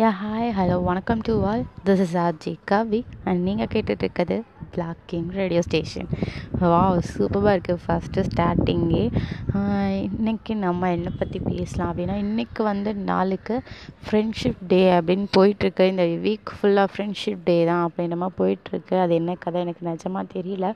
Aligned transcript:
யா 0.00 0.10
hi 0.20 0.50
hello 0.56 0.76
வணக்கம் 0.82 1.22
to 1.26 1.32
all 1.48 1.62
this 1.86 2.00
is 2.04 2.14
RG 2.16 2.52
Kavi 2.64 3.00
and 3.24 3.40
நீங்கள் 3.46 3.68
கேட்டுட்ருக்கிறது 3.72 4.36
பிளாக் 4.74 5.02
கிங் 5.10 5.26
ரேடியோ 5.38 5.62
ஸ்டேஷன் 5.66 6.08
வா 6.60 6.78
சூப்பராக 7.10 7.52
இருக்குது 7.54 7.82
ஃபஸ்ட்டு 7.86 8.24
ஸ்டார்டிங்கே 8.28 9.02
இன்றைக்கி 10.18 10.54
நம்ம 10.64 10.90
என்ன 10.92 11.10
பற்றி 11.18 11.40
பேசலாம் 11.50 11.90
அப்படின்னா 11.90 12.16
இன்றைக்கி 12.24 12.62
வந்து 12.70 12.94
நாளுக்கு 13.10 13.56
ஃப்ரெண்ட்ஷிப் 14.06 14.64
டே 14.72 14.80
அப்படின்னு 14.98 15.28
போயிட்டுருக்கு. 15.38 15.90
இந்த 15.92 16.06
வீக் 16.26 16.54
ஃபுல்லாக 16.56 16.88
ஃப்ரெண்ட்ஷிப் 16.94 17.44
டே 17.50 17.58
தான் 17.70 17.84
அப்படின்ற 17.88 18.18
மாதிரி 18.24 18.38
போயிட்டுருக்கு. 18.40 18.96
அது 19.04 19.14
என்ன 19.20 19.36
கதை 19.44 19.60
எனக்கு 19.66 19.88
நிஜமாக 19.90 20.26
தெரியல. 20.36 20.68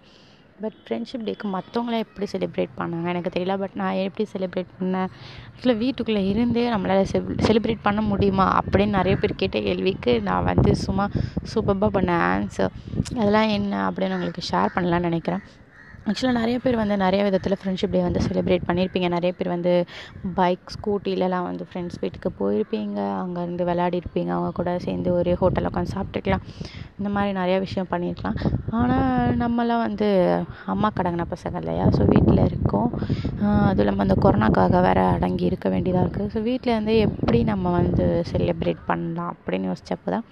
பட் 0.61 0.77
ஃப்ரெண்ட்ஷிப் 0.85 1.25
டேக்கு 1.27 1.47
மற்றவங்களாம் 1.47 2.05
எப்படி 2.05 2.27
செலிப்ரேட் 2.33 2.73
பண்ணாங்க? 2.79 3.07
எனக்கு 3.09 3.31
தெரியல 3.35 3.59
பட் 3.59 3.75
நான் 3.75 3.93
எப்படி 3.93 4.29
செலிப்ரேட் 4.33 4.71
பண்ணேன்? 4.81 5.09
ஆக்சுவலாக 5.49 5.77
வீட்டுக்குள்ளே 5.77 6.29
இருந்தே 6.29 6.65
நம்மளால் 6.73 7.11
செப் 7.13 7.29
செலிப்ரேட் 7.47 7.83
பண்ண 7.83 8.01
முடியுமா? 8.01 8.61
அப்படின்னு 8.61 8.97
நிறைய 8.99 9.17
பேர் 9.17 9.35
கேட்ட 9.37 9.61
கேள்விக்கு 9.61 10.23
நான் 10.23 10.45
வந்து 10.45 10.77
சும்மா 10.77 11.07
சூப்பராக 11.55 11.91
பண்ண 11.99 12.13
ஆன்சர் 12.33 12.75
அதெல்லாம் 13.17 13.49
என்ன 13.49 13.91
அப்படின்னு 13.91 14.17
உங்களுக்கு 14.19 14.43
ஷேர் 14.51 14.75
பண்ணலான்னு 14.75 15.09
நினைக்கிறேன். 15.11 15.45
ஆக்சுவலாக 16.11 16.39
நிறைய 16.41 16.57
பேர் 16.65 16.79
வந்து 16.81 16.97
நிறைய 17.05 17.21
விதத்தில் 17.27 17.57
ஃப்ரெண்ட்ஷிப் 17.61 17.95
டே 17.95 18.01
வந்து 18.07 18.21
செலிப்ரேட் 18.27 18.67
பண்ணியிருப்பீங்க 18.69 19.09
நிறைய 19.15 19.31
பேர் 19.39 19.51
வந்து 19.55 19.73
பைக் 20.39 20.73
ஸ்கூட்டிலலாம் 20.75 21.47
வந்து 21.49 21.65
ஃப்ரெண்ட்ஸ் 21.69 21.99
வீட்டுக்கு 22.03 22.31
போயிருப்பீங்க. 22.41 22.99
அங்கேருந்து 23.23 23.67
விளையாடிருப்பீங்க 23.71 24.31
அவங்க 24.37 24.51
கூட 24.59 24.73
சேர்ந்து 24.87 25.11
ஒரு 25.19 25.33
ஹோட்டலில் 25.41 25.71
உட்காந்து 25.71 25.95
சாப்பிட்டுருக்கலாம். 25.97 26.45
இந்த 26.99 27.09
மாதிரி 27.15 27.33
நிறையா 27.41 27.59
விஷயம் 27.67 27.91
பண்ணியிருக்கலாம் 27.93 28.39
ஆனால் 28.79 29.35
நம்மளாம் 29.43 29.85
வந்து 29.87 30.09
அம்மா 30.75 30.91
கடங்கின 30.99 31.27
பசங்க 31.35 31.57
இல்லையா? 31.63 31.87
ஸோ 31.97 32.03
வீட்டில் 32.15 32.47
இருக்கோம். 32.49 32.91
அதுவும் 33.69 33.85
இல்லாமல் 33.85 34.07
அந்த 34.07 34.17
கொரோனாக்காக 34.25 34.81
வேறு 34.89 35.05
அடங்கி 35.15 35.45
இருக்க 35.51 35.69
வேண்டியதாக 35.75 36.05
இருக்குது 36.05 36.33
ஸோ 36.35 36.41
வீட்டில் 36.51 36.77
வந்து 36.79 36.95
எப்படி 37.09 37.41
நம்ம 37.53 37.73
வந்து 37.81 38.07
செலிப்ரேட் 38.33 38.83
பண்ணலாம் 38.91 39.33
அப்படின்னு 39.35 39.71
யோசிச்சப்போ 39.73 40.11
தான் 40.17 40.27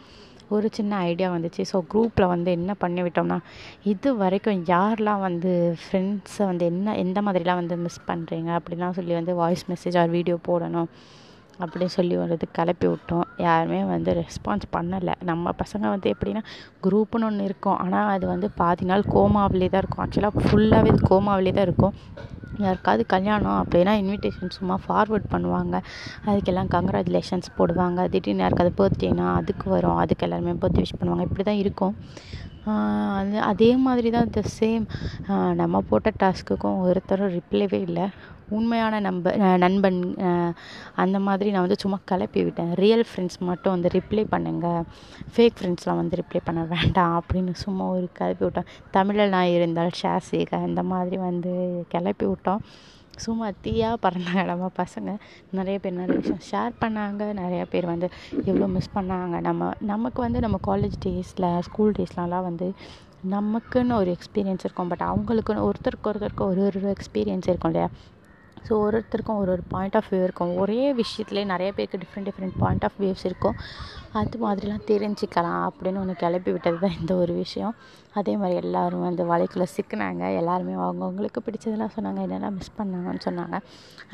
ஒரு 0.55 0.69
சின்ன 0.79 0.97
ஐடியா 1.11 1.29
வந்துச்சு. 1.34 1.62
ஸோ 1.73 1.77
குரூப்பில் 1.92 2.31
வந்து 2.34 2.50
என்ன 2.59 2.75
பண்ணி 2.84 3.03
விட்டோம்னா 3.06 3.39
இது 3.92 4.09
வரைக்கும் 4.23 4.62
யாரெலாம் 4.75 5.25
வந்து 5.28 5.53
ஃப்ரெண்ட்ஸை 5.83 6.45
வந்து 6.50 6.64
என்ன 6.73 6.97
எந்த 7.05 7.20
மாதிரிலாம் 7.27 7.61
வந்து 7.62 7.77
மிஸ் 7.84 8.06
பண்ணுறீங்க 8.09 8.50
அப்படிலாம் 8.59 8.97
சொல்லி 9.00 9.15
வந்து 9.20 9.34
வாய்ஸ் 9.42 9.65
மெசேஜ் 9.72 9.98
ஆர் 10.03 10.15
வீடியோ 10.17 10.39
போடணும் 10.48 10.91
அப்படின்னு 11.65 11.95
சொல்லி 11.97 12.15
ஒரு 12.22 12.37
இது 12.37 12.47
கிளப்பி 12.59 12.87
விட்டோம். 12.92 13.27
யாருமே 13.47 13.81
வந்து 13.92 14.12
ரெஸ்பான்ஸ் 14.20 14.67
பண்ணலை. 14.77 15.15
நம்ம 15.31 15.53
பசங்க 15.62 15.84
வந்து 15.95 16.09
எப்படின்னா 16.15 16.42
குரூப்புன்னு 16.87 17.28
ஒன்று 17.28 17.48
இருக்கும். 17.50 17.78
ஆனால் 17.84 18.11
அது 18.15 18.25
வந்து 18.33 18.48
பாதி 18.61 18.87
நாள் 18.91 19.05
கோமாவிலே 19.15 19.69
தான் 19.75 19.83
இருக்கும் 19.83 20.05
ஆக்சுவலாக 20.05 20.45
ஃபுல்லாகவே 20.47 20.95
கோமாவிலே 21.11 21.53
தான் 21.59 21.69
இருக்கும். 21.69 21.95
யாருக்காவது 22.64 23.05
கல்யாணம் 23.14 23.58
அப்படின்னா 23.62 23.92
இன்விடேஷன் 24.00 24.55
சும்மா 24.56 24.77
ஃபார்வர்ட் 24.84 25.28
பண்ணுவாங்க. 25.34 25.77
அதுக்கெல்லாம் 26.28 26.70
கங்க்ராச்சுலேஷன்ஸ் 26.74 27.48
போடுவாங்க. 27.58 28.08
திடீர்னு 28.14 28.44
யாருக்காவது 28.44 28.77
பர்த்டேனா 28.80 29.27
அதுக்கு 29.41 29.66
வரும். 29.74 29.98
அதுக்கு 30.05 30.27
எல்லாருமே 30.28 30.55
பர்த்டே 30.64 30.84
விஷ் 30.86 30.98
பண்ணுவாங்க. 31.00 31.27
இப்படி 31.28 31.47
தான் 31.50 31.62
இருக்கும் 31.64 31.97
அது 33.20 33.38
அதே 33.48 33.70
மாதிரி 33.86 34.08
தான் 34.14 34.30
த 34.36 34.42
சேம் 34.58 34.84
நம்ம 35.60 35.80
போட்ட 35.88 36.10
டாஸ்க்குக்கும் 36.22 36.78
ஒருத்தரும் 36.88 37.34
ரிப்ளைவே 37.38 37.80
இல்லை. 37.88 38.06
உண்மையான 38.50 39.00
நம்ப 39.00 39.33
நண்பன் 39.64 40.00
அந்த 40.95 41.19
மாதிரி 41.27 41.50
நான் 41.50 41.67
வந்து 41.67 41.83
சும்மா 41.83 41.98
கிளப்பி 42.11 42.41
விட்டேன் 42.45 42.73
ரியல் 42.83 43.05
ஃப்ரெண்ட்ஸ் 43.11 43.39
மட்டும் 43.50 43.75
வந்து 43.75 43.92
ரிப்ளை 43.97 44.25
பண்ணுங்கள் 44.34 44.83
ஃபேக் 45.34 45.56
ஃப்ரெண்ட்ஸ்லாம் 45.59 46.00
வந்து 46.03 46.19
ரிப்ளை 46.23 46.41
பண்ண 46.45 46.62
வேண்டாம் 46.75 47.15
அப்படின்னு 47.20 47.55
சும்மா 47.65 47.87
ஒரு 47.97 48.09
கிளப்பி 48.19 48.45
விட்டோம் 48.47 48.70
தமிழில் 48.91 49.33
நான் 49.37 49.55
இருந்தால் 49.59 49.97
ஷேர் 50.03 50.28
செய்க. 50.33 50.61
இந்த 50.70 50.83
மாதிரி 50.83 51.19
வந்து 51.28 51.53
கிளப்பி 51.95 52.27
விட்டோம் 52.33 52.62
சும்மா 53.25 53.48
தீயாக 53.65 53.97
பறந்தாங்க 54.05 54.45
நம்ம 54.45 54.70
பசங்க. 54.78 55.11
நிறைய 55.50 55.78
பேர் 55.83 55.98
நிறைய 56.00 56.17
விஷயம் 56.20 56.45
ஷேர் 56.50 56.72
பண்ணாங்க. 56.81 57.22
நிறையா 57.42 57.65
பேர் 57.72 57.87
வந்து 57.92 58.09
எவ்வளோ 58.48 58.67
மிஸ் 58.77 58.95
பண்ணாங்க. 58.95 59.41
நம்ம 59.41 59.70
நமக்கு 59.92 60.20
வந்து 60.22 60.41
நம்ம 60.41 60.59
காலேஜ் 60.67 60.97
டேஸில் 61.05 61.48
ஸ்கூல் 61.69 61.95
டேஸ்லலாம் 61.98 62.47
வந்து 62.48 62.69
நமக்குன்னு 63.34 63.95
ஒரு 64.00 64.17
எக்ஸ்பீரியன்ஸ் 64.17 64.65
இருக்கும். 64.67 64.89
பட் 64.89 65.05
அவங்களுக்குன்னு 65.11 65.66
ஒருத்தருக்கு 65.69 66.11
ஒருத்தருக்கு 66.12 66.44
ஒரு 66.50 66.62
ஒரு 66.66 66.97
எக்ஸ்பீரியன்ஸ் 66.97 67.49
இருக்கும் 67.53 67.72
இல்லையா? 67.72 67.91
ஸோ 68.69 68.72
ஒரு 68.84 68.97
ஒருத்தருக்கும் 68.98 69.41
ஒரு 69.42 69.50
ஒரு 69.56 69.64
பாயிண்ட் 69.75 69.97
ஆஃப் 69.98 70.08
வியூ 70.12 70.22
இருக்கும். 70.28 70.52
ஒரே 70.62 70.80
விஷயத்துலேயே 71.02 71.47
நிறைய 71.54 71.70
பேருக்கு 71.78 72.02
different 72.04 72.28
different 72.30 72.56
point 72.62 72.86
of 72.88 72.98
views 73.02 73.26
இருக்கும். 73.30 73.58
அது 74.20 74.36
மாதிரிலாம் 74.44 74.86
தெரிஞ்சுக்கலாம் 74.91 75.62
அப்படின்னு 75.69 76.00
ஒன்று 76.02 76.14
கிளப்பி 76.22 76.50
விட்டது 76.54 76.78
தான் 76.82 76.97
இந்த 77.00 77.12
ஒரு 77.22 77.32
விஷயம். 77.44 77.75
அதே 78.19 78.32
மாதிரி 78.41 78.56
எல்லோரும் 78.62 79.06
அந்த 79.08 79.22
வலைக்குள்ளே 79.30 79.66
சிக்கினாங்க. 79.76 80.22
எல்லாருமே 80.41 80.75
அவங்கவுங்களுக்கு 80.82 81.41
பிடிச்சதெல்லாம் 81.47 81.94
சொன்னாங்க. 81.94 82.20
என்னென்ன 82.26 82.50
மிஸ் 82.58 82.76
பண்ணாங்கன்னு 82.76 83.22
சொன்னாங்க. 83.26 83.56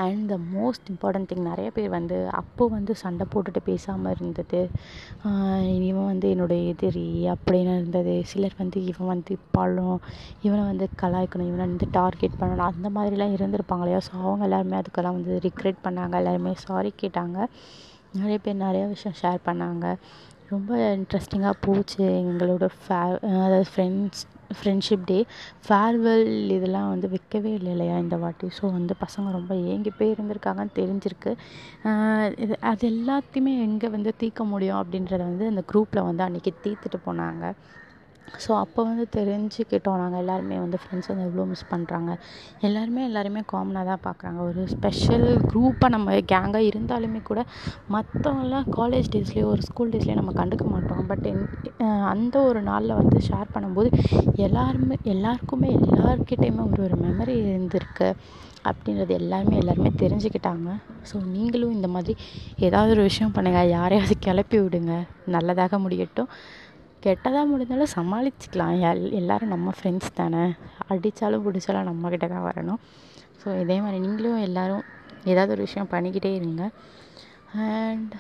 And 0.05 0.25
the 0.33 0.37
most 0.55 0.87
important 0.93 1.29
thing 1.31 1.45
நிறைய 1.51 1.69
பேர் 1.77 1.91
வந்து 1.97 2.19
அப்போ 2.41 2.67
வந்து 2.77 2.95
சண்டை 3.03 3.25
போட்டுட்டு 3.33 3.63
பேசாமல் 3.69 4.15
இருந்தது. 4.17 4.61
இவன் 5.91 6.09
வந்து 6.13 6.29
என்னுடைய 6.35 6.63
எதிரி 6.73 7.07
அப்படின்னு 7.35 7.75
இருந்தது. 7.81 8.15
சிலர் 8.31 8.57
வந்து 8.63 8.81
இவன் 8.93 9.11
வந்து 9.15 9.37
பழம் 9.59 10.01
இவனை 10.47 10.63
வந்து 10.71 10.89
கலாய்க்கணும் 11.03 11.51
இவனை 11.51 11.65
வந்து 11.69 11.89
டார்கெட் 11.99 12.41
பண்ணணும் 12.41 12.69
அந்த 12.71 12.89
மாதிரிலாம் 12.97 13.37
இருந்திருப்பாங்க 13.39 13.85
இல்லையா? 13.87 14.01
ஸோ 14.09 14.15
அவங்க 14.25 14.40
எல்லாருமே 14.49 14.81
அதுக்கெல்லாம் 14.81 15.19
வந்து 15.19 15.35
ரிக்ரெட் 15.47 15.85
பண்ணாங்க. 15.87 16.15
எல்லாருமே 16.23 16.53
சாரி 16.67 16.93
கேட்டாங்க. 17.03 17.39
நிறைய 18.19 18.39
பேர் 18.45 18.63
நிறைய 18.67 18.85
விஷயம் 18.95 19.19
ஷேர் 19.23 19.41
பண்ணாங்க. 19.49 19.85
ரொம்ப 20.53 20.71
இன்ட்ரெஸ்டிங்காக 20.97 21.57
போச்சு 21.67 22.05
எங்களோட 22.21 22.67
ஃபே 22.79 23.01
அதாவது 23.33 23.67
ஃப்ரெண்ட்ஸ் 23.73 24.23
ஃப்ரெண்ட்ஷிப் 24.59 25.05
டே 25.11 25.19
ஃபேர்வெல் 25.67 26.25
இதெல்லாம் 26.57 26.89
வந்து 26.93 27.09
வைக்கவே 27.13 27.51
இல்லை 27.59 27.71
இல்லையா 27.75 27.97
இந்த 28.05 28.17
வாட்டி? 28.23 28.47
ஸோ 28.57 28.65
வந்து 28.79 28.95
பசங்க 29.05 29.35
ரொம்ப 29.37 29.53
ஏங்கி 29.73 29.91
போய் 29.99 30.13
இருந்திருக்காங்கன்னு 30.15 30.75
தெரிஞ்சிருக்கு. 30.81 31.33
இது 32.45 32.57
அது 32.73 32.85
எல்லாத்தையுமே 32.95 33.53
எங்கே 33.67 33.91
வந்து 33.97 34.13
தீர்க்க 34.23 34.45
முடியும் 34.53 34.81
அப்படின்றத 34.81 35.23
வந்து 35.31 35.47
அந்த 35.53 35.63
குரூப்பில் 35.73 36.07
வந்து 36.09 36.25
அன்றைக்கி 36.29 36.53
தீர்த்துட்டு 36.65 37.01
போனாங்க. 37.07 37.45
ஸோ 38.45 38.51
அப்போ 38.63 38.81
வந்து 38.91 39.07
தெரிஞ்சுக்கிட்டோம் 39.17 40.01
நாங்கள் 40.03 40.21
எல்லாருமே 40.23 40.57
வந்து 40.65 40.79
ஃப்ரெண்ட்ஸ் 40.83 41.11
வந்து 41.11 41.27
எவ்வளோ 41.29 41.45
மிஸ் 41.51 41.71
பண்ணுறாங்க 41.73 42.11
எல்லாருமே 42.69 43.03
எல்லாருமே 43.09 43.43
காமனாக 43.53 43.85
தான் 43.91 44.05
பார்க்குறாங்க 44.07 44.41
ஒரு 44.51 44.63
ஸ்பெஷல் 44.75 45.27
குரூப்பாக 45.53 45.91
நம்ம 45.95 46.19
கேங்காக 46.33 46.69
இருந்தாலுமே 46.71 47.23
கூட 47.31 47.43
மற்றவங்களாம் 47.95 48.69
காலேஜ் 48.79 49.11
டேஸ்லேயோ 49.15 49.49
ஒரு 49.55 49.65
ஸ்கூல் 49.69 49.93
டேஸ்லேயோ 49.95 50.19
நம்ம 50.21 50.35
கண்டுக்க 50.41 50.67
மாட்டோம். 50.75 51.05
பட் 51.13 51.29
அந்த 52.13 52.37
ஒரு 52.51 52.63
நாளில் 52.71 52.99
வந்து 53.01 53.19
ஷேர் 53.29 53.53
பண்ணும்போது 53.55 53.91
எல்லாருமே 54.47 54.99
எல்லாருக்குமே 55.15 55.71
எல்லாருக்கிட்டேயுமே 55.81 56.65
ஒரு 56.73 56.83
ஒரு 56.89 56.97
மெமரி 57.07 57.37
இருந்திருக்கு 57.51 58.09
அப்படின்றது 58.71 59.13
எல்லாருமே 59.19 59.59
எல்லாருமே 59.61 59.91
தெரிஞ்சுக்கிட்டாங்க. 60.01 60.71
ஸோ 61.11 61.17
நீங்களும் 61.35 61.77
இந்த 61.77 61.89
மாதிரி 61.89 62.15
ஏதாவது 62.67 62.91
ஒரு 62.97 63.05
விஷயம் 63.11 63.33
பண்ணுங்கள் 63.37 63.71
யாரையாவது 63.77 64.17
கிளப்பி 64.27 64.59
விடுங்க. 64.61 64.95
நல்லதாக 65.35 65.79
முடியட்டும். 65.85 66.31
கெட்டதாக 67.05 67.45
முடிஞ்சாலும் 67.51 67.93
சமாளிச்சுக்கலாம். 67.97 68.75
எல் 68.89 69.05
எல்லோரும் 69.21 69.53
நம்ம 69.55 69.73
ஃப்ரெண்ட்ஸ் 69.77 70.11
தானே. 70.21 70.43
அடித்தாலும் 70.93 71.45
பிடிச்சாலும் 71.47 71.89
நம்மக்கிட்ட 71.91 72.27
தான் 72.35 72.47
வரணும். 72.49 72.81
ஸோ 73.43 73.49
இதே 73.63 73.77
மாதிரி 73.85 73.99
நீங்களும் 74.07 74.43
எல்லோரும் 74.49 74.85
ஏதாவது 75.33 75.55
ஒரு 75.55 75.63
விஷயம் 75.69 75.93
பண்ணிக்கிட்டே 75.95 76.33
இருங்க. 76.41 76.65
அண்ட் 77.69 78.13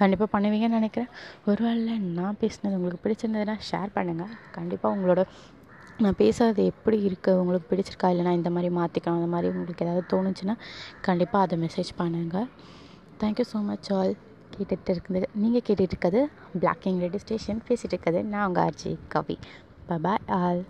கண்டிப்பாக 0.00 0.30
பண்ணுவீங்கன்னு 0.34 0.78
நினைக்கிறேன். 0.80 1.10
ஒரு 1.50 1.60
வேளை 1.66 1.94
நான் 2.18 2.40
பேசினது 2.42 2.76
உங்களுக்கு 2.78 3.04
பிடிச்சிருந்ததுன்னா 3.04 3.56
ஷேர் 3.70 3.94
பண்ணுங்கள் 3.96 4.34
கண்டிப்பாக 4.56 4.94
உங்களோட 4.96 5.22
நான் 6.02 6.18
பேசுறது 6.22 6.64
எப்படி 6.72 6.98
இருக்குது 7.08 7.38
உங்களுக்கு 7.42 7.68
பிடிச்சிருக்கா 7.70 8.08
இல்லைனா 8.12 8.32
இந்த 8.40 8.50
மாதிரி 8.56 8.68
மாற்றிக்கணும் 8.80 9.18
அந்த 9.20 9.30
மாதிரி 9.34 9.48
உங்களுக்கு 9.52 9.84
ஏதாவது 9.86 10.04
தோணுச்சுன்னா 10.12 10.54
கண்டிப்பாக 11.06 11.46
அதை 11.46 11.56
மெசேஜ் 11.64 11.90
பண்ணுங்கள் 12.00 12.46
தேங்க்யூ 13.22 13.46
ஸோ 13.52 13.60
மச் 13.70 13.88
ஆல் 13.96 14.12
கேட்டுட்டு 14.54 14.92
இருக்குது 14.94 15.22
நீங்கள் 15.34 15.64
கேட்டுட்டு 15.66 15.92
இருக்கிறது 15.94 16.22
பிளாக்கிங் 16.60 17.00
ரேடியோ 17.04 17.22
ஸ்டேஷன் 17.26 17.62
பேசிகிட்டு 17.68 17.94
இருக்கிறது 17.94 18.22
நான் 18.24 18.46
உங்கள் 18.46 18.64
ஆர்ஜி 18.64 18.92
கவி. 19.08 19.36
Bye bye 19.88 20.26
all 20.40 20.62